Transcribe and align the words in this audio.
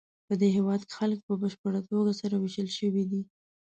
پدې 0.27 0.47
هېواد 0.57 0.81
کې 0.87 0.93
خلک 0.99 1.19
په 1.27 1.33
بشپړه 1.41 1.81
توګه 1.89 2.11
سره 2.21 2.35
وېشل 2.37 2.67
شوي 2.77 3.03
دي. 3.11 3.21